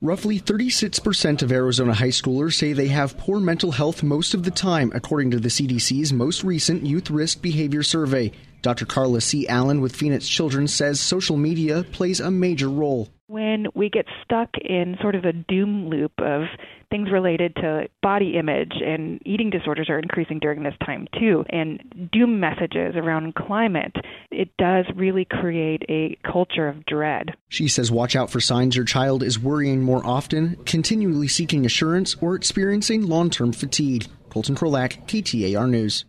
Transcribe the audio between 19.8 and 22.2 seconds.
are increasing during this time too, and